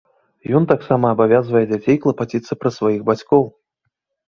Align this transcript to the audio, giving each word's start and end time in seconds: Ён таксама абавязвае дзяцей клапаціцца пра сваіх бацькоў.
Ён 0.59 0.65
таксама 0.71 1.05
абавязвае 1.17 1.63
дзяцей 1.75 2.03
клапаціцца 2.09 2.53
пра 2.63 2.77
сваіх 2.83 3.01
бацькоў. 3.15 3.51